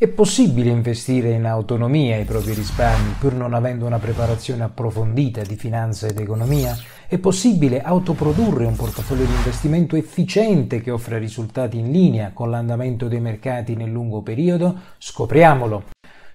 È 0.00 0.08
possibile 0.08 0.70
investire 0.70 1.32
in 1.32 1.44
autonomia 1.44 2.16
i 2.16 2.24
propri 2.24 2.54
risparmi 2.54 3.16
pur 3.18 3.34
non 3.34 3.52
avendo 3.52 3.84
una 3.84 3.98
preparazione 3.98 4.62
approfondita 4.62 5.42
di 5.42 5.56
finanza 5.56 6.06
ed 6.06 6.18
economia? 6.18 6.74
È 7.06 7.18
possibile 7.18 7.82
autoprodurre 7.82 8.64
un 8.64 8.76
portafoglio 8.76 9.26
di 9.26 9.34
investimento 9.34 9.96
efficiente 9.96 10.80
che 10.80 10.90
offra 10.90 11.18
risultati 11.18 11.76
in 11.76 11.90
linea 11.92 12.30
con 12.32 12.48
l'andamento 12.48 13.08
dei 13.08 13.20
mercati 13.20 13.76
nel 13.76 13.90
lungo 13.90 14.22
periodo? 14.22 14.74
Scopriamolo! 14.96 15.90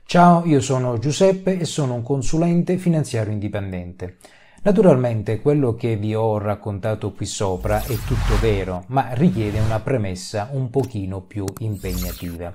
Ciao, 0.06 0.46
io 0.46 0.62
sono 0.62 1.00
Giuseppe 1.00 1.58
e 1.58 1.66
sono 1.66 1.96
un 1.96 2.04
consulente 2.04 2.78
finanziario 2.78 3.34
indipendente. 3.34 4.18
Naturalmente 4.66 5.42
quello 5.42 5.76
che 5.76 5.96
vi 5.96 6.16
ho 6.16 6.40
raccontato 6.40 7.12
qui 7.12 7.28
sopra 7.28 7.84
è 7.84 7.94
tutto 7.98 8.36
vero, 8.42 8.86
ma 8.88 9.10
richiede 9.12 9.60
una 9.60 9.80
premessa 9.80 10.50
un 10.54 10.72
pochino 10.72 11.22
più 11.22 11.46
impegnativa. 11.60 12.52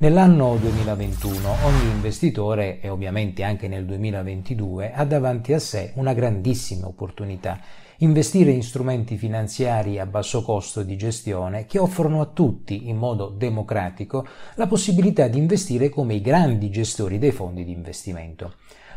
Nell'anno 0.00 0.56
2021 0.56 1.48
ogni 1.64 1.90
investitore, 1.90 2.82
e 2.82 2.90
ovviamente 2.90 3.44
anche 3.44 3.66
nel 3.66 3.86
2022, 3.86 4.92
ha 4.92 5.06
davanti 5.06 5.54
a 5.54 5.58
sé 5.58 5.92
una 5.94 6.12
grandissima 6.12 6.86
opportunità, 6.86 7.58
investire 7.98 8.50
in 8.50 8.62
strumenti 8.62 9.16
finanziari 9.16 9.98
a 9.98 10.04
basso 10.04 10.42
costo 10.42 10.82
di 10.82 10.98
gestione 10.98 11.64
che 11.64 11.78
offrono 11.78 12.20
a 12.20 12.26
tutti, 12.26 12.90
in 12.90 12.98
modo 12.98 13.28
democratico, 13.28 14.26
la 14.56 14.66
possibilità 14.66 15.28
di 15.28 15.38
investire 15.38 15.88
come 15.88 16.12
i 16.12 16.20
grandi 16.20 16.68
gestori 16.68 17.16
dei 17.16 17.32
fondi 17.32 17.64
di 17.64 17.72
investimento. 17.72 18.52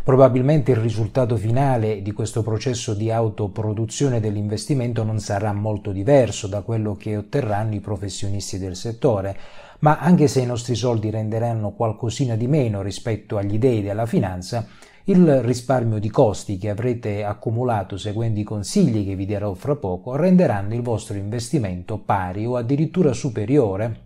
Probabilmente 0.08 0.72
il 0.72 0.78
risultato 0.78 1.36
finale 1.36 2.02
di 2.02 2.14
questo 2.14 2.42
processo 2.42 2.94
di 2.94 3.12
autoproduzione 3.12 4.22
dell'investimento 4.22 5.04
non 5.04 5.20
sarà 5.20 5.52
molto 5.52 5.92
diverso 5.92 6.48
da 6.48 6.62
quello 6.62 6.96
che 6.96 7.18
otterranno 7.18 7.76
i 7.76 7.82
professionisti 7.82 8.58
del 8.58 8.78
settore, 8.78 9.38
ma 9.80 9.98
anche 9.98 10.30
se 10.30 10.40
i 10.40 10.46
nostri 10.46 10.76
soldi 10.76 11.10
renderanno 11.10 11.72
qualcosina 11.72 12.38
di 12.38 12.48
meno 12.48 12.82
rispetto 12.82 13.36
agli 13.36 13.58
dei 13.58 13.82
della 13.82 14.06
finanza, 14.06 14.66
il 15.04 15.41
risparmio 15.41 15.99
di 15.99 16.10
costi 16.10 16.58
che 16.58 16.70
avrete 16.70 17.26
accumulato 17.26 17.98
seguendo 17.98 18.40
i 18.40 18.44
consigli 18.44 19.05
che 19.05 19.16
vi 19.16 19.26
darò 19.26 19.54
fra 19.55 19.76
poco 19.76 20.16
renderanno 20.16 20.74
il 20.74 20.84
vostro 20.84 21.18
investimento 21.18 21.98
pari 21.98 22.46
o 22.46 22.55
addirittura 22.55 23.12
superiore 23.12 24.05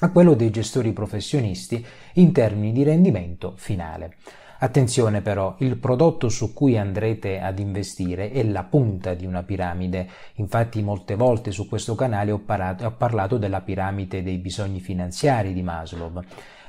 a 0.00 0.10
quello 0.10 0.32
dei 0.32 0.48
gestori 0.48 0.94
professionisti 0.94 1.84
in 2.14 2.32
termini 2.32 2.72
di 2.72 2.84
rendimento 2.84 3.52
finale. 3.56 4.14
Attenzione 4.62 5.22
però, 5.22 5.56
il 5.58 5.76
prodotto 5.76 6.28
su 6.28 6.52
cui 6.52 6.78
andrete 6.78 7.40
ad 7.40 7.58
investire 7.58 8.30
è 8.30 8.44
la 8.44 8.62
punta 8.62 9.12
di 9.14 9.26
una 9.26 9.42
piramide. 9.42 10.08
Infatti 10.34 10.80
molte 10.82 11.16
volte 11.16 11.50
su 11.50 11.66
questo 11.66 11.96
canale 11.96 12.30
ho, 12.30 12.38
parato, 12.38 12.86
ho 12.86 12.92
parlato 12.92 13.38
della 13.38 13.60
piramide 13.60 14.22
dei 14.22 14.38
bisogni 14.38 14.78
finanziari 14.78 15.52
di 15.52 15.62
Maslow. 15.62 16.22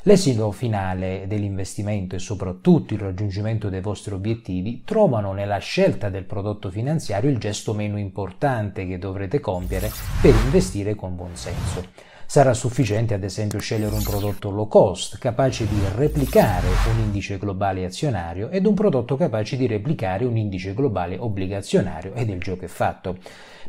L'esito 0.06 0.52
finale 0.52 1.26
dell'investimento 1.28 2.16
e 2.16 2.20
soprattutto 2.20 2.96
il 2.96 3.00
raggiungimento 3.00 3.70
dei 3.70 3.82
vostri 3.82 4.16
obiettivi 4.16 4.82
trovano 4.84 5.32
nella 5.32 5.60
scelta 5.60 6.10
del 6.10 6.24
prodotto 6.24 6.72
finanziario 6.72 7.30
il 7.30 7.38
gesto 7.38 7.76
meno 7.76 8.00
importante 8.00 8.88
che 8.88 8.98
dovrete 8.98 9.40
compiere 9.40 9.92
per 10.20 10.34
investire 10.46 10.96
con 10.96 11.16
buon 11.16 11.36
senso. 11.36 12.13
Sarà 12.26 12.54
sufficiente 12.54 13.14
ad 13.14 13.24
esempio 13.24 13.60
scegliere 13.60 13.94
un 13.94 14.02
prodotto 14.02 14.50
low 14.50 14.68
cost 14.68 15.18
capace 15.18 15.68
di 15.68 15.80
replicare 15.96 16.68
un 16.92 17.00
indice 17.00 17.38
globale 17.38 17.86
azionario 17.86 18.50
ed 18.50 18.66
un 18.66 18.74
prodotto 18.74 19.16
capace 19.16 19.56
di 19.56 19.68
replicare 19.68 20.26
un 20.26 20.38
indice 20.38 20.74
globale 20.74 21.18
obbligazionario 21.18 22.14
ed 22.14 22.30
il 22.30 22.40
gioco 22.40 22.66
è 22.66 22.68
fatto. 22.68 23.18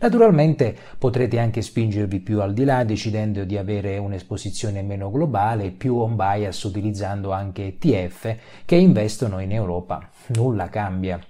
Naturalmente 0.01 0.77
potrete 0.99 1.39
anche 1.39 1.63
spingervi 1.63 2.21
più 2.21 2.41
al 2.41 2.53
di 2.53 2.65
là 2.65 2.85
decidendo 2.85 3.45
di 3.45 3.57
avere 3.57 3.99
un'esposizione 3.99 4.83
meno 4.83 5.11
globale, 5.11 5.71
più 5.71 5.97
on 5.99 6.17
bias 6.17 6.63
utilizzando 6.63 7.33
anche 7.33 7.77
ETF 7.79 8.37
che 8.65 8.77
investono 8.77 9.41
in 9.41 9.53
Europa. 9.53 10.09
Nulla 10.29 10.69
cambia. 10.69 11.21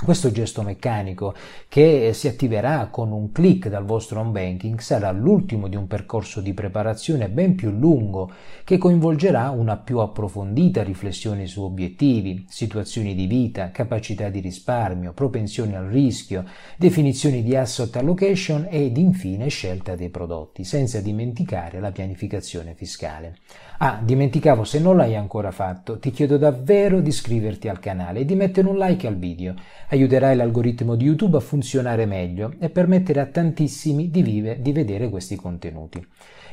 Questo 0.00 0.30
gesto 0.30 0.62
meccanico 0.62 1.34
che 1.68 2.12
si 2.14 2.28
attiverà 2.28 2.86
con 2.86 3.10
un 3.10 3.32
clic 3.32 3.68
dal 3.68 3.84
vostro 3.84 4.20
home 4.20 4.30
banking 4.30 4.78
sarà 4.78 5.10
l'ultimo 5.10 5.66
di 5.66 5.74
un 5.74 5.88
percorso 5.88 6.40
di 6.40 6.54
preparazione 6.54 7.28
ben 7.28 7.56
più 7.56 7.70
lungo 7.70 8.30
che 8.62 8.78
coinvolgerà 8.78 9.50
una 9.50 9.76
più 9.76 9.98
approfondita 9.98 10.84
riflessione 10.84 11.46
su 11.46 11.62
obiettivi, 11.62 12.46
situazioni 12.48 13.16
di 13.16 13.26
vita, 13.26 13.72
capacità 13.72 14.28
di 14.28 14.38
risparmio, 14.38 15.12
propensione 15.12 15.76
al 15.76 15.86
rischio, 15.86 16.44
definizioni 16.76 17.42
di 17.42 17.56
asset 17.56 17.96
allocation 17.96 18.68
ed 18.70 18.96
infine 18.96 19.48
scelta 19.48 19.96
dei 19.96 20.10
prodotti, 20.10 20.62
senza 20.62 21.00
dimenticare 21.00 21.80
la 21.80 21.90
pianificazione 21.90 22.74
fiscale. 22.74 23.38
Ah, 23.80 24.00
dimenticavo, 24.02 24.64
se 24.64 24.80
non 24.80 24.96
l'hai 24.96 25.14
ancora 25.14 25.52
fatto, 25.52 25.98
ti 25.98 26.10
chiedo 26.10 26.36
davvero 26.36 27.00
di 27.00 27.10
iscriverti 27.10 27.68
al 27.68 27.78
canale 27.78 28.20
e 28.20 28.24
di 28.24 28.34
mettere 28.34 28.66
un 28.66 28.76
like 28.76 29.06
al 29.06 29.16
video. 29.16 29.54
Aiuterai 29.90 30.36
l'algoritmo 30.36 30.96
di 30.96 31.06
YouTube 31.06 31.38
a 31.38 31.40
funzionare 31.40 32.04
meglio 32.04 32.52
e 32.58 32.68
permettere 32.68 33.20
a 33.20 33.26
tantissimi 33.26 34.10
di, 34.10 34.20
vive, 34.20 34.60
di 34.60 34.72
vedere 34.72 35.08
questi 35.08 35.34
contenuti. 35.34 36.06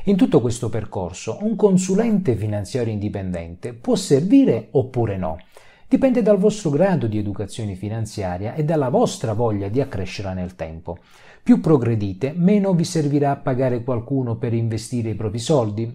In 0.04 0.16
tutto 0.16 0.40
questo 0.40 0.70
percorso, 0.70 1.36
un 1.42 1.54
consulente 1.54 2.34
finanziario 2.34 2.94
indipendente 2.94 3.74
può 3.74 3.94
servire 3.94 4.68
oppure 4.70 5.18
no. 5.18 5.36
Dipende 5.86 6.22
dal 6.22 6.38
vostro 6.38 6.70
grado 6.70 7.06
di 7.06 7.18
educazione 7.18 7.74
finanziaria 7.74 8.54
e 8.54 8.64
dalla 8.64 8.88
vostra 8.88 9.34
voglia 9.34 9.68
di 9.68 9.82
accrescerla 9.82 10.32
nel 10.32 10.54
tempo. 10.54 10.96
Più 11.42 11.60
progredite, 11.60 12.32
meno 12.34 12.72
vi 12.72 12.84
servirà 12.84 13.36
pagare 13.36 13.84
qualcuno 13.84 14.36
per 14.36 14.54
investire 14.54 15.10
i 15.10 15.14
propri 15.14 15.38
soldi, 15.38 15.94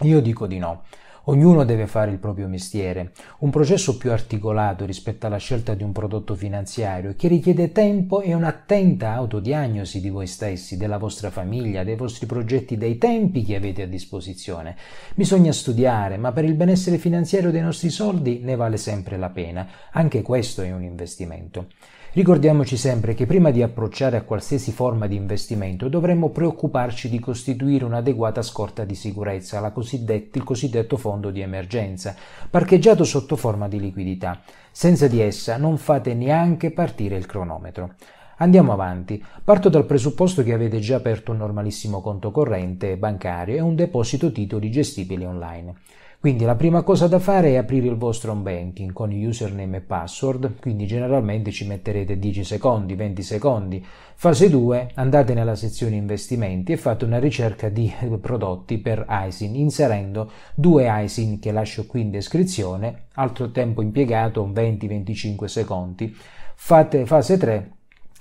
io 0.00 0.20
dico 0.22 0.46
di 0.46 0.58
no. 0.58 0.84
Ognuno 1.30 1.64
deve 1.64 1.86
fare 1.86 2.10
il 2.10 2.18
proprio 2.18 2.48
mestiere, 2.48 3.12
un 3.38 3.50
processo 3.50 3.96
più 3.96 4.10
articolato 4.10 4.84
rispetto 4.84 5.26
alla 5.26 5.36
scelta 5.36 5.74
di 5.74 5.84
un 5.84 5.92
prodotto 5.92 6.34
finanziario 6.34 7.14
che 7.16 7.28
richiede 7.28 7.70
tempo 7.70 8.20
e 8.20 8.34
un'attenta 8.34 9.12
autodiagnosi 9.12 10.00
di 10.00 10.10
voi 10.10 10.26
stessi, 10.26 10.76
della 10.76 10.98
vostra 10.98 11.30
famiglia, 11.30 11.84
dei 11.84 11.94
vostri 11.94 12.26
progetti, 12.26 12.76
dei 12.76 12.98
tempi 12.98 13.44
che 13.44 13.54
avete 13.54 13.82
a 13.82 13.86
disposizione. 13.86 14.74
Bisogna 15.14 15.52
studiare, 15.52 16.16
ma 16.16 16.32
per 16.32 16.44
il 16.44 16.54
benessere 16.54 16.98
finanziario 16.98 17.52
dei 17.52 17.62
nostri 17.62 17.90
soldi 17.90 18.40
ne 18.42 18.56
vale 18.56 18.76
sempre 18.76 19.16
la 19.16 19.30
pena. 19.30 19.68
Anche 19.92 20.22
questo 20.22 20.62
è 20.62 20.72
un 20.72 20.82
investimento. 20.82 21.68
Ricordiamoci 22.12 22.76
sempre 22.76 23.14
che 23.14 23.24
prima 23.24 23.52
di 23.52 23.62
approcciare 23.62 24.16
a 24.16 24.22
qualsiasi 24.22 24.72
forma 24.72 25.06
di 25.06 25.14
investimento 25.14 25.88
dovremmo 25.88 26.30
preoccuparci 26.30 27.08
di 27.08 27.20
costituire 27.20 27.84
un'adeguata 27.84 28.42
scorta 28.42 28.84
di 28.84 28.96
sicurezza, 28.96 29.64
il 29.64 30.42
cosiddetto 30.42 30.96
fondo 30.96 31.19
di 31.28 31.42
emergenza, 31.42 32.16
parcheggiato 32.48 33.04
sotto 33.04 33.36
forma 33.36 33.68
di 33.68 33.78
liquidità. 33.78 34.40
Senza 34.70 35.08
di 35.08 35.20
essa 35.20 35.58
non 35.58 35.76
fate 35.76 36.14
neanche 36.14 36.70
partire 36.70 37.18
il 37.18 37.26
cronometro. 37.26 37.96
Andiamo 38.38 38.72
avanti. 38.72 39.22
Parto 39.44 39.68
dal 39.68 39.84
presupposto 39.84 40.42
che 40.42 40.54
avete 40.54 40.78
già 40.78 40.96
aperto 40.96 41.32
un 41.32 41.36
normalissimo 41.36 42.00
conto 42.00 42.30
corrente 42.30 42.96
bancario 42.96 43.56
e 43.56 43.60
un 43.60 43.74
deposito 43.74 44.32
titoli 44.32 44.70
gestibili 44.70 45.26
online. 45.26 45.74
Quindi 46.20 46.44
la 46.44 46.54
prima 46.54 46.82
cosa 46.82 47.06
da 47.06 47.18
fare 47.18 47.52
è 47.52 47.56
aprire 47.56 47.86
il 47.86 47.96
vostro 47.96 48.32
home 48.32 48.42
banking 48.42 48.92
con 48.92 49.10
username 49.10 49.78
e 49.78 49.80
password, 49.80 50.60
quindi 50.60 50.86
generalmente 50.86 51.50
ci 51.50 51.66
metterete 51.66 52.18
10 52.18 52.44
secondi, 52.44 52.94
20 52.94 53.22
secondi. 53.22 53.82
Fase 54.16 54.50
2, 54.50 54.90
andate 54.96 55.32
nella 55.32 55.54
sezione 55.54 55.96
investimenti 55.96 56.72
e 56.72 56.76
fate 56.76 57.06
una 57.06 57.18
ricerca 57.18 57.70
di 57.70 57.90
prodotti 58.20 58.76
per 58.76 59.06
ISIN 59.08 59.54
inserendo 59.54 60.30
due 60.54 60.84
ISIN 61.04 61.38
che 61.38 61.52
lascio 61.52 61.86
qui 61.86 62.02
in 62.02 62.10
descrizione, 62.10 63.04
altro 63.14 63.50
tempo 63.50 63.80
impiegato 63.80 64.46
20-25 64.46 65.44
secondi. 65.46 66.14
Fate 66.54 67.06
fase 67.06 67.38
3 67.38 67.70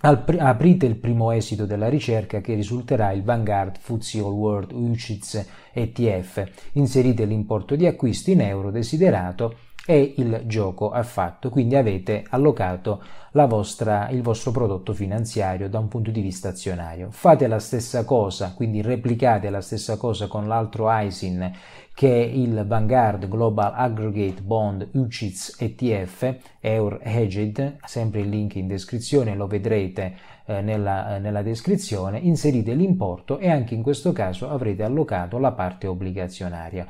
aprite 0.02 0.86
il 0.86 0.96
primo 0.96 1.32
esito 1.32 1.66
della 1.66 1.90
ricerca 1.90 2.40
che 2.40 2.54
risulterà 2.54 3.12
il 3.12 3.24
Vanguard 3.24 3.78
FTSE 3.80 4.20
All 4.20 4.34
World 4.34 4.72
UCITS 4.72 5.46
ETF, 5.74 6.44
inserite 6.74 7.26
l'importo 7.26 7.76
di 7.76 7.86
acquisto 7.86 8.32
in 8.32 8.42
euro 8.42 8.72
desiderato 8.72 9.56
e 9.86 10.14
il 10.18 10.44
gioco 10.46 10.92
ha 10.92 11.04
fatto, 11.04 11.50
quindi 11.50 11.76
avete 11.76 12.24
allocato 12.30 13.02
vostra, 13.32 14.10
il 14.10 14.22
vostro 14.22 14.52
prodotto 14.52 14.94
finanziario 14.94 15.70
da 15.70 15.80
un 15.80 15.88
punto 15.88 16.12
di 16.12 16.22
vista 16.22 16.50
azionario. 16.50 17.10
Fate 17.12 17.48
la 17.48 17.60
stessa 17.60 18.04
cosa, 18.06 18.54
quindi 18.56 18.82
replicate 18.82 19.50
la 19.50 19.62
stessa 19.62 19.98
cosa 19.98 20.28
con 20.28 20.48
l'altro 20.48 20.88
ISIN 20.92 21.52
che 22.00 22.24
è 22.24 22.26
il 22.26 22.64
Vanguard 22.66 23.28
Global 23.28 23.74
Aggregate 23.76 24.42
Bond 24.42 24.88
UCITS 24.94 25.58
ETF 25.60 26.36
Eur 26.62 26.98
Hedged, 27.04 27.76
sempre 27.84 28.22
il 28.22 28.30
link 28.30 28.56
in 28.56 28.68
descrizione, 28.68 29.36
lo 29.36 29.48
vedrete 29.48 30.16
eh, 30.46 30.62
nella, 30.62 31.18
eh, 31.18 31.20
nella 31.20 31.42
descrizione, 31.42 32.18
inserite 32.20 32.74
l'importo 32.74 33.38
e 33.38 33.50
anche 33.50 33.76
in 33.76 33.82
questo 33.82 34.14
caso 34.14 34.50
avrete 34.50 34.84
allocato 34.84 35.40
la 35.40 35.52
parte 35.52 35.88
obbligazionaria. 35.88 36.86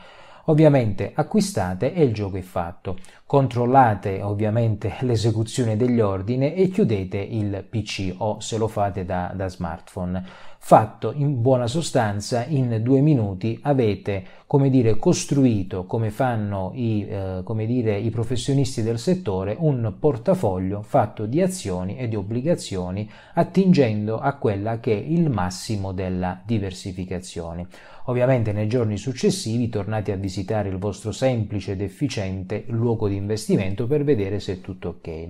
Ovviamente 0.49 1.11
acquistate 1.13 1.93
e 1.93 2.03
il 2.03 2.11
gioco 2.11 2.37
è 2.37 2.41
fatto. 2.41 2.97
Controllate 3.27 4.23
ovviamente 4.23 4.95
l'esecuzione 5.01 5.77
degli 5.77 5.99
ordini 5.99 6.55
e 6.55 6.69
chiudete 6.69 7.17
il 7.17 7.63
PC 7.69 8.15
o 8.17 8.39
se 8.39 8.57
lo 8.57 8.67
fate 8.67 9.05
da, 9.05 9.31
da 9.35 9.47
smartphone. 9.47 10.23
Fatto 10.61 11.13
in 11.15 11.41
buona 11.41 11.65
sostanza 11.67 12.45
in 12.45 12.81
due 12.83 12.99
minuti 12.99 13.57
avete 13.63 14.23
come 14.45 14.69
dire 14.69 14.97
costruito 14.97 15.85
come 15.85 16.11
fanno 16.11 16.71
i, 16.75 17.07
eh, 17.07 17.41
come 17.43 17.65
dire, 17.65 17.97
i 17.97 18.09
professionisti 18.09 18.83
del 18.83 18.99
settore 18.99 19.55
un 19.57 19.95
portafoglio 19.97 20.81
fatto 20.83 21.25
di 21.25 21.41
azioni 21.41 21.97
e 21.97 22.07
di 22.07 22.15
obbligazioni 22.15 23.09
attingendo 23.33 24.19
a 24.19 24.33
quella 24.33 24.79
che 24.79 24.93
è 24.93 25.03
il 25.03 25.29
massimo 25.29 25.91
della 25.93 26.39
diversificazione. 26.45 27.65
Ovviamente 28.05 28.51
nei 28.51 28.67
giorni 28.67 28.97
successivi 28.97 29.69
tornate 29.69 30.11
a 30.11 30.17
visitare 30.17 30.69
il 30.69 30.77
vostro 30.77 31.11
semplice 31.11 31.71
ed 31.71 31.81
efficiente 31.81 32.65
luogo 32.67 33.07
di 33.07 33.15
investimento 33.15 33.87
per 33.87 34.03
vedere 34.03 34.39
se 34.39 34.53
è 34.53 34.61
tutto 34.61 34.89
ok. 34.89 35.29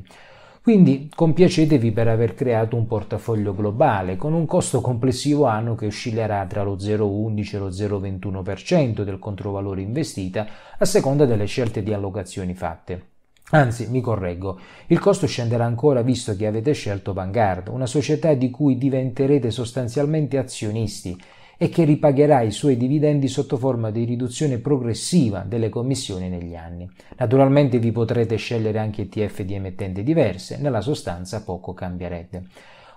Quindi 0.70 1.10
compiacetevi 1.16 1.92
per 1.92 2.08
aver 2.10 2.36
creato 2.36 2.76
un 2.76 2.86
portafoglio 2.86 3.56
globale 3.56 4.18
con 4.18 4.34
un 4.34 4.46
costo 4.46 4.82
complessivo 4.82 5.46
anno 5.46 5.74
che 5.74 5.88
oscillerà 5.88 6.46
tra 6.46 6.62
lo 6.62 6.76
0,11 6.76 7.56
e 7.56 7.58
lo 7.58 7.70
0,21% 7.70 9.02
del 9.02 9.18
controvalore 9.18 9.82
investita 9.82 10.46
a 10.78 10.86
seconda 10.86 11.26
delle 11.26 11.46
scelte 11.46 11.82
di 11.82 11.92
allocazioni 11.92 12.54
fatte. 12.54 13.06
Anzi, 13.50 13.88
mi 13.90 14.00
correggo, 14.00 14.60
il 14.90 15.00
costo 15.00 15.26
scenderà 15.26 15.66
ancora 15.66 16.04
visto 16.04 16.36
che 16.36 16.46
avete 16.46 16.74
scelto 16.74 17.14
Vanguard, 17.14 17.70
una 17.70 17.88
società 17.88 18.36
di 18.36 18.52
cui 18.52 18.78
diventerete 18.78 19.50
sostanzialmente 19.50 20.38
azionisti 20.38 21.20
e 21.62 21.68
che 21.68 21.84
ripagherà 21.84 22.40
i 22.40 22.52
suoi 22.52 22.78
dividendi 22.78 23.28
sotto 23.28 23.58
forma 23.58 23.92
di 23.92 24.06
riduzione 24.06 24.60
progressiva 24.60 25.44
delle 25.46 25.68
commissioni 25.68 26.30
negli 26.30 26.56
anni. 26.56 26.90
Naturalmente 27.18 27.80
vi 27.80 27.92
potrete 27.92 28.38
scegliere 28.38 28.80
anche 28.80 29.02
ETF 29.02 29.42
di 29.42 29.56
emittenti 29.56 30.02
diverse, 30.02 30.58
nella 30.58 30.80
sostanza 30.80 31.44
poco 31.44 31.74
cambierebbe. 31.74 32.44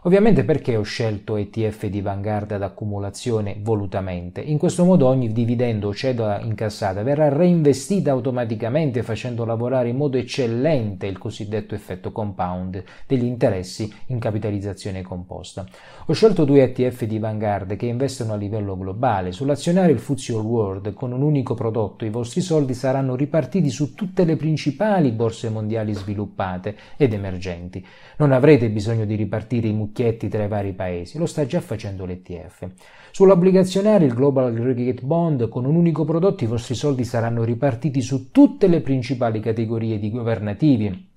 Ovviamente 0.05 0.43
perché 0.43 0.75
ho 0.75 0.83
scelto 0.83 1.37
ETF 1.37 1.87
di 1.87 2.01
Vanguard 2.01 2.51
ad 2.51 2.63
accumulazione 2.63 3.59
volutamente? 3.61 4.41
In 4.41 4.59
questo 4.59 4.85
modo 4.85 5.07
ogni 5.07 5.31
dividendo 5.31 5.87
o 5.87 5.95
cedola 5.95 6.41
incassata 6.41 7.05
verrà 7.05 7.29
reinvestita 7.29 8.11
automaticamente 8.11 9.05
facendo 9.05 9.45
lavorare 9.45 9.91
in 9.91 9.97
modo 9.97 10.17
eccellente 10.17 11.07
il 11.07 11.19
cosiddetto 11.19 11.77
effetto 11.77 12.11
compound 12.11 12.83
degli 13.07 13.23
interessi 13.23 13.95
in 14.07 14.19
capitalizzazione 14.19 15.03
composta. 15.03 15.65
Ho 16.07 16.13
scelto 16.13 16.45
due 16.45 16.65
ETF 16.65 17.05
di 17.05 17.21
Vanguard 17.21 17.77
che 17.77 17.87
investono 17.87 18.33
a 18.33 18.37
livello 18.37 18.77
globale. 18.77 19.31
Sull'azionario 19.31 19.95
il 19.95 20.03
All 20.31 20.45
World 20.45 20.95
con 20.95 21.13
un 21.13 21.23
unico 21.23 21.55
prodotto 21.55 22.05
i 22.05 22.11
vostri 22.11 22.41
soldi 22.41 22.75
saranno 22.75 23.15
ripartiti 23.15 23.71
su 23.71 23.95
tutte 23.95 24.25
le 24.25 24.35
principali 24.35 25.13
borse 25.13 25.49
mondiali 25.49 25.95
sviluppate 25.95 26.75
ed 26.97 27.13
emergenti. 27.13 27.87
Non 28.17 28.33
avrete 28.33 28.69
bisogno 28.69 29.05
di 29.05 29.15
ripartire 29.15 29.69
i 29.69 29.73
mucchietti 29.93 30.29
tra 30.29 30.45
i 30.45 30.49
vari 30.49 30.73
paesi, 30.73 31.19
lo 31.19 31.27
sta 31.27 31.45
già 31.45 31.61
facendo 31.61 32.07
l'ETF. 32.07 32.67
Sull'obbligazionario, 33.11 34.07
il 34.07 34.15
Global 34.15 34.47
Aggregate 34.47 35.03
Bond, 35.03 35.49
con 35.51 35.67
un 35.67 35.77
unico 35.77 36.07
prodotto 36.07 36.45
i 36.45 36.47
vostri 36.47 36.75
soldi 36.75 37.05
saranno 37.05 37.45
ripartiti 37.45 38.01
su 38.01 38.31
tutte 38.31 38.69
le 38.69 38.81
principali 38.81 39.39
categorie 39.41 39.99
di 39.99 40.11
governativi, 40.11 41.11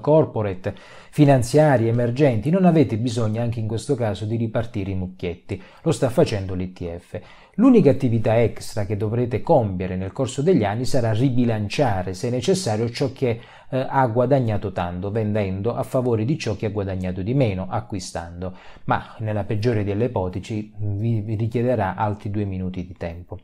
corporate, 0.00 0.74
finanziari, 1.10 1.88
emergenti, 1.88 2.50
non 2.50 2.66
avete 2.66 2.98
bisogno 2.98 3.40
anche 3.40 3.60
in 3.60 3.68
questo 3.68 3.94
caso 3.94 4.26
di 4.26 4.36
ripartire 4.36 4.90
i 4.90 4.96
mucchietti, 4.96 5.62
lo 5.82 5.92
sta 5.92 6.10
facendo 6.10 6.54
l'ETF. 6.54 7.20
L'unica 7.54 7.90
attività 7.90 8.38
extra 8.42 8.84
che 8.84 8.98
dovrete 8.98 9.40
compiere 9.40 9.96
nel 9.96 10.12
corso 10.12 10.42
degli 10.42 10.64
anni 10.64 10.84
sarà 10.84 11.12
ribilanciare, 11.12 12.12
se 12.12 12.28
necessario, 12.28 12.90
ciò 12.90 13.12
che 13.12 13.40
eh, 13.70 13.86
ha 13.88 14.06
guadagnato 14.06 14.72
tanto, 14.72 15.10
vendendo 15.10 15.74
a 15.74 15.82
favore 15.82 16.24
di 16.24 16.38
ciò 16.38 16.56
che 16.56 16.66
ha 16.66 16.70
guadagnato 16.70 17.22
di 17.22 17.34
meno, 17.34 17.66
acquistando, 17.68 18.56
ma 18.84 19.14
nella 19.18 19.44
peggiore 19.44 19.84
delle 19.84 20.06
ipotesi 20.06 20.72
vi 20.76 21.34
richiederà 21.34 21.94
altri 21.96 22.30
due 22.30 22.44
minuti 22.44 22.86
di 22.86 22.94
tempo. 22.96 23.38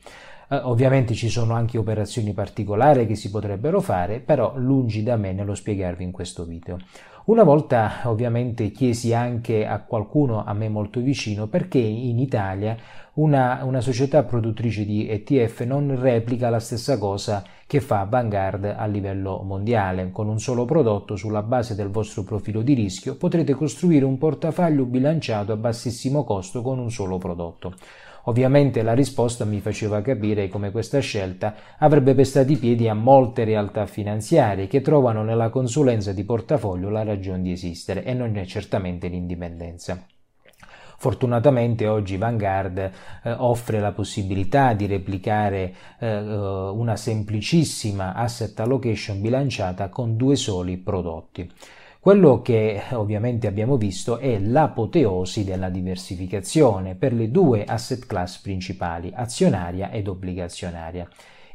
Eh, 0.52 0.60
ovviamente 0.64 1.14
ci 1.14 1.30
sono 1.30 1.54
anche 1.54 1.78
operazioni 1.78 2.34
particolari 2.34 3.06
che 3.06 3.14
si 3.14 3.30
potrebbero 3.30 3.80
fare, 3.80 4.20
però 4.20 4.52
lungi 4.56 5.02
da 5.02 5.16
me 5.16 5.32
nello 5.32 5.54
spiegarvi 5.54 6.04
in 6.04 6.10
questo 6.10 6.44
video. 6.44 6.76
Una 7.24 7.42
volta 7.42 8.02
ovviamente 8.04 8.70
chiesi 8.70 9.14
anche 9.14 9.64
a 9.64 9.80
qualcuno 9.80 10.44
a 10.44 10.52
me 10.52 10.68
molto 10.68 11.00
vicino 11.00 11.46
perché 11.46 11.78
in 11.78 12.18
Italia 12.18 12.76
una, 13.14 13.60
una, 13.62 13.80
società 13.80 14.24
produttrice 14.24 14.84
di 14.84 15.08
ETF 15.08 15.62
non 15.62 15.98
replica 15.98 16.50
la 16.50 16.58
stessa 16.58 16.98
cosa 16.98 17.42
che 17.66 17.80
fa 17.80 18.04
Vanguard 18.04 18.74
a 18.76 18.84
livello 18.84 19.40
mondiale. 19.42 20.10
Con 20.12 20.28
un 20.28 20.38
solo 20.38 20.66
prodotto 20.66 21.16
sulla 21.16 21.42
base 21.42 21.74
del 21.74 21.88
vostro 21.88 22.24
profilo 22.24 22.60
di 22.60 22.74
rischio 22.74 23.16
potrete 23.16 23.54
costruire 23.54 24.04
un 24.04 24.18
portafoglio 24.18 24.84
bilanciato 24.84 25.52
a 25.52 25.56
bassissimo 25.56 26.24
costo 26.24 26.60
con 26.60 26.78
un 26.78 26.90
solo 26.90 27.16
prodotto. 27.16 27.74
Ovviamente 28.24 28.82
la 28.82 28.94
risposta 28.94 29.44
mi 29.44 29.60
faceva 29.60 30.00
capire 30.00 30.48
come 30.48 30.70
questa 30.70 31.00
scelta 31.00 31.54
avrebbe 31.78 32.14
pestato 32.14 32.52
i 32.52 32.56
piedi 32.56 32.88
a 32.88 32.94
molte 32.94 33.44
realtà 33.44 33.86
finanziarie 33.86 34.68
che 34.68 34.80
trovano 34.80 35.24
nella 35.24 35.50
consulenza 35.50 36.12
di 36.12 36.24
portafoglio 36.24 36.88
la 36.88 37.02
ragione 37.02 37.42
di 37.42 37.52
esistere 37.52 38.04
e 38.04 38.14
non 38.14 38.36
è 38.36 38.44
certamente 38.44 39.08
l'indipendenza. 39.08 40.06
Fortunatamente 41.02 41.88
oggi 41.88 42.16
Vanguard 42.16 42.78
eh, 42.78 42.90
offre 43.32 43.80
la 43.80 43.90
possibilità 43.90 44.72
di 44.72 44.86
replicare 44.86 45.74
eh, 45.98 46.06
eh 46.06 46.22
una 46.22 46.94
semplicissima 46.94 48.14
asset 48.14 48.60
allocation 48.60 49.20
bilanciata 49.20 49.88
con 49.88 50.16
due 50.16 50.36
soli 50.36 50.76
prodotti. 50.76 51.50
Quello 52.02 52.42
che 52.42 52.82
ovviamente 52.94 53.46
abbiamo 53.46 53.76
visto 53.76 54.18
è 54.18 54.36
l'apoteosi 54.40 55.44
della 55.44 55.68
diversificazione 55.68 56.96
per 56.96 57.12
le 57.12 57.30
due 57.30 57.62
asset 57.64 58.06
class 58.06 58.40
principali, 58.40 59.12
azionaria 59.14 59.92
ed 59.92 60.08
obbligazionaria. 60.08 61.08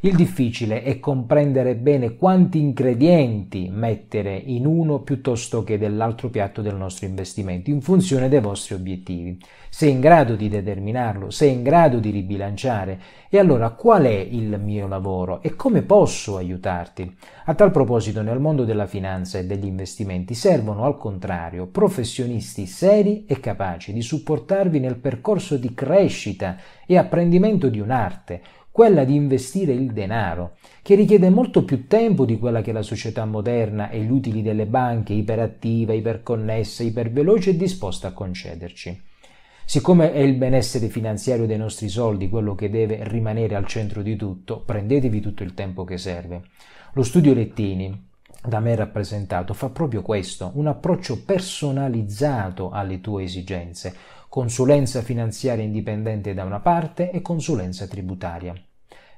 Il 0.07 0.15
difficile 0.15 0.83
è 0.83 1.01
comprendere 1.01 1.75
bene 1.75 2.15
quanti 2.15 2.59
ingredienti 2.59 3.67
mettere 3.69 4.37
in 4.37 4.65
uno 4.65 5.01
piuttosto 5.01 5.65
che 5.65 5.77
dell'altro 5.77 6.29
piatto 6.29 6.61
del 6.61 6.75
nostro 6.75 7.07
investimento 7.07 7.71
in 7.71 7.81
funzione 7.81 8.29
dei 8.29 8.39
vostri 8.39 8.75
obiettivi. 8.75 9.37
Sei 9.67 9.91
in 9.91 9.99
grado 9.99 10.37
di 10.37 10.47
determinarlo, 10.47 11.29
sei 11.29 11.51
in 11.51 11.61
grado 11.61 11.99
di 11.99 12.11
ribilanciare 12.11 13.01
e 13.27 13.37
allora 13.37 13.71
qual 13.71 14.03
è 14.03 14.17
il 14.17 14.57
mio 14.57 14.87
lavoro 14.87 15.41
e 15.41 15.57
come 15.57 15.81
posso 15.81 16.37
aiutarti? 16.37 17.13
A 17.43 17.53
tal 17.53 17.71
proposito 17.71 18.21
nel 18.21 18.39
mondo 18.39 18.63
della 18.63 18.87
finanza 18.87 19.39
e 19.39 19.45
degli 19.45 19.65
investimenti 19.65 20.35
servono 20.35 20.85
al 20.85 20.97
contrario 20.97 21.67
professionisti 21.67 22.65
seri 22.65 23.25
e 23.27 23.41
capaci 23.41 23.91
di 23.91 24.01
supportarvi 24.01 24.79
nel 24.79 24.95
percorso 24.95 25.57
di 25.57 25.73
crescita 25.73 26.55
e 26.85 26.97
apprendimento 26.97 27.67
di 27.67 27.81
un'arte, 27.81 28.41
quella 28.77 29.05
di 29.05 29.15
investire 29.15 29.73
il 29.73 29.91
denaro, 29.91 30.57
che 30.83 30.93
richiede 30.93 31.31
molto 31.31 31.63
più 31.63 31.87
tempo 31.87 32.25
di 32.25 32.37
quella 32.37 32.61
che 32.61 32.71
la 32.71 32.83
società 32.83 33.25
moderna 33.25 33.89
e 33.89 34.03
gli 34.03 34.11
utili 34.11 34.43
delle 34.43 34.67
banche 34.67 35.13
iperattiva, 35.13 35.93
iperconnessa, 35.93 36.83
iperveloce 36.83 37.49
è 37.49 37.55
disposta 37.55 38.09
a 38.09 38.13
concederci. 38.13 39.01
Siccome 39.65 40.13
è 40.13 40.19
il 40.19 40.35
benessere 40.35 40.89
finanziario 40.89 41.47
dei 41.47 41.57
nostri 41.57 41.89
soldi 41.89 42.29
quello 42.29 42.53
che 42.53 42.69
deve 42.69 42.99
rimanere 43.01 43.55
al 43.55 43.65
centro 43.65 44.03
di 44.03 44.15
tutto, 44.15 44.61
prendetevi 44.63 45.21
tutto 45.21 45.41
il 45.41 45.55
tempo 45.55 45.83
che 45.83 45.97
serve. 45.97 46.43
Lo 46.93 47.01
studio 47.01 47.33
Lettini, 47.33 48.09
da 48.45 48.59
me 48.59 48.75
rappresentato, 48.75 49.55
fa 49.55 49.69
proprio 49.69 50.03
questo, 50.03 50.51
un 50.53 50.67
approccio 50.67 51.23
personalizzato 51.23 52.69
alle 52.69 53.01
tue 53.01 53.23
esigenze, 53.23 53.95
consulenza 54.29 55.01
finanziaria 55.01 55.63
indipendente 55.63 56.35
da 56.35 56.43
una 56.43 56.59
parte 56.59 57.09
e 57.09 57.23
consulenza 57.23 57.87
tributaria. 57.87 58.53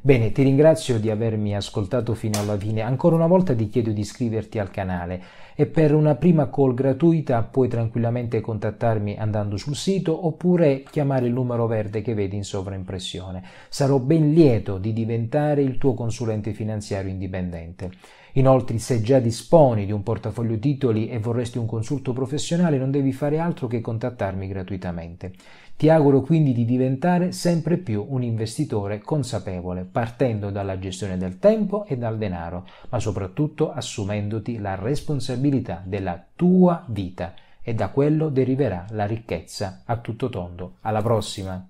Bene, 0.02 0.32
ti 0.32 0.44
ringrazio 0.44 0.98
di 0.98 1.10
avermi 1.10 1.54
ascoltato 1.54 2.14
fino 2.14 2.40
alla 2.40 2.58
fine. 2.58 2.80
Ancora 2.80 3.16
una 3.16 3.28
volta 3.28 3.54
ti 3.54 3.68
chiedo 3.68 3.92
di 3.92 4.00
iscriverti 4.00 4.58
al 4.58 4.72
canale 4.72 5.22
e 5.56 5.66
per 5.66 5.94
una 5.94 6.16
prima 6.16 6.50
call 6.50 6.74
gratuita 6.74 7.44
puoi 7.44 7.68
tranquillamente 7.68 8.40
contattarmi 8.40 9.18
andando 9.18 9.58
sul 9.58 9.76
sito 9.76 10.26
oppure 10.26 10.84
chiamare 10.90 11.26
il 11.26 11.34
numero 11.34 11.68
verde 11.68 12.02
che 12.02 12.14
vedi 12.14 12.38
in 12.38 12.46
sovraimpressione. 12.46 13.44
Sarò 13.68 14.00
ben 14.00 14.32
lieto 14.32 14.78
di 14.78 14.94
diventare 14.94 15.64
il 15.64 15.78
tuo 15.78 15.94
consulente 15.94 16.54
finanziario 16.54 17.12
indipendente. 17.12 17.92
Inoltre, 18.40 18.78
se 18.78 19.02
già 19.02 19.20
disponi 19.20 19.86
di 19.86 19.92
un 19.92 20.02
portafoglio 20.02 20.58
titoli 20.58 21.10
e 21.10 21.20
vorresti 21.20 21.58
un 21.58 21.66
consulto 21.66 22.14
professionale, 22.14 22.78
non 22.78 22.90
devi 22.90 23.12
fare 23.12 23.38
altro 23.38 23.68
che 23.68 23.82
contattarmi 23.82 24.48
gratuitamente. 24.48 25.34
Ti 25.76 25.90
auguro 25.90 26.22
quindi 26.22 26.54
di 26.54 26.64
diventare 26.64 27.34
sempre 27.34 27.76
più 27.78 28.06
un 28.08 28.24
investitore 28.24 29.00
consapevole, 29.00 29.84
partendo 29.84 30.52
dalla 30.52 30.80
gestione 30.80 31.18
del 31.18 31.38
tempo 31.38 31.84
e 31.86 31.98
dal 31.98 32.18
denaro, 32.18 32.66
ma 32.88 33.00
soprattutto 33.00 33.74
assumendoti 33.74 34.58
la 34.58 34.76
responsabilità 34.76 35.84
della 35.86 36.24
tua 36.34 36.86
vita 36.88 37.34
e 37.62 37.74
da 37.74 37.90
quello 37.90 38.30
deriverà 38.30 38.86
la 38.92 39.06
ricchezza 39.06 39.82
a 39.84 39.98
tutto 39.98 40.30
tondo. 40.30 40.76
Alla 40.82 41.02
prossima! 41.02 41.69